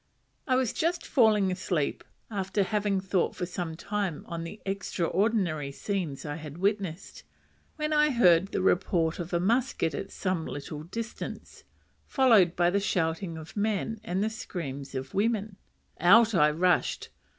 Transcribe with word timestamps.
I 0.47 0.55
was 0.55 0.73
just 0.73 1.05
falling 1.05 1.51
asleep, 1.51 2.03
after 2.31 2.63
having 2.63 2.99
thought 2.99 3.35
for 3.35 3.45
some 3.45 3.75
time 3.77 4.23
on 4.27 4.43
the 4.43 4.59
extraordinary 4.65 5.71
scenes 5.71 6.25
I 6.25 6.37
had 6.37 6.57
witnessed, 6.57 7.21
when 7.75 7.93
I 7.93 8.09
heard 8.09 8.47
the 8.47 8.63
report 8.63 9.19
of 9.19 9.31
a 9.31 9.39
musket 9.39 9.93
at 9.93 10.11
some 10.11 10.47
little 10.47 10.81
distance, 10.81 11.65
followed 12.07 12.55
by 12.55 12.71
the 12.71 12.79
shouting 12.79 13.37
of 13.37 13.55
men 13.55 13.99
and 14.03 14.23
the 14.23 14.31
screams 14.31 14.95
of 14.95 15.13
women. 15.13 15.57
Out 15.99 16.33
I 16.33 16.49
rushed. 16.49 17.09